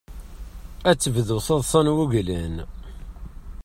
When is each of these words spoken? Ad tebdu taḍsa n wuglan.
Ad 0.89 0.97
tebdu 0.99 1.37
taḍsa 1.45 1.79
n 1.85 1.93
wuglan. 1.95 2.55